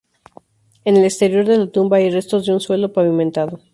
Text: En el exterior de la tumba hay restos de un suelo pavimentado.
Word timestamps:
En 0.83 0.97
el 0.97 1.03
exterior 1.03 1.45
de 1.45 1.59
la 1.59 1.67
tumba 1.67 1.97
hay 1.97 2.09
restos 2.09 2.47
de 2.47 2.53
un 2.53 2.59
suelo 2.59 2.91
pavimentado. 2.91 3.59